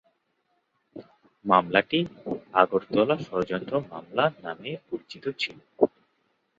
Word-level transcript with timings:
মামলাটি 1.45 1.99
‘আগরতলা 2.53 3.15
ষড়যন্ত্র 3.25 3.73
মামলা’ 3.91 4.25
নামে 4.43 4.71
পরিচিত 4.87 5.25
ছিল। 5.39 5.57